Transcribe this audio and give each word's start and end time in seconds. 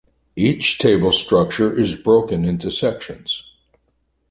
Each 0.35 0.79
table 0.79 1.11
structure 1.11 1.71
is 1.77 1.93
broken 1.95 2.43
into 2.43 2.71
sections. 2.71 3.43